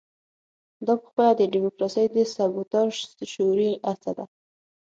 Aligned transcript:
دا 0.85 0.93
پخپله 1.01 1.31
د 1.37 1.41
ډیموکراسۍ 1.53 2.05
د 2.15 2.17
سبوتاژ 2.33 2.91
شعوري 3.33 3.71
هڅه 3.89 4.11
ده. 4.17 4.25